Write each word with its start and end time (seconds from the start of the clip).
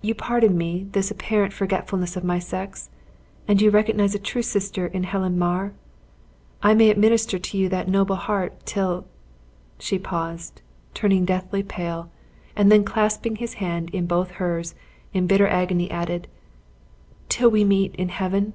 you 0.00 0.14
pardon 0.14 0.56
me 0.56 0.88
this 0.92 1.10
apparent 1.10 1.52
forgetfulness 1.52 2.16
of 2.16 2.24
my 2.24 2.38
sex; 2.38 2.88
and 3.46 3.60
you 3.60 3.68
recognize 3.68 4.14
a 4.14 4.18
true 4.18 4.40
sister 4.40 4.86
in 4.86 5.02
Helen 5.04 5.38
Mar? 5.38 5.74
I 6.62 6.72
may 6.72 6.88
administer 6.88 7.38
to 7.38 7.68
that 7.68 7.86
noble 7.86 8.16
heart, 8.16 8.54
till" 8.64 9.04
she 9.78 9.98
paused, 9.98 10.62
turning 10.94 11.26
deathly 11.26 11.62
pale, 11.62 12.10
and 12.56 12.72
then 12.72 12.82
clasping 12.82 13.36
his 13.36 13.52
hand 13.60 13.90
in 13.90 14.06
both 14.06 14.30
hers, 14.40 14.74
in 15.12 15.26
bitter 15.26 15.46
agony 15.48 15.90
added, 15.90 16.28
"till 17.28 17.50
we 17.50 17.62
meet 17.62 17.94
in 17.96 18.08
heaven!" 18.08 18.54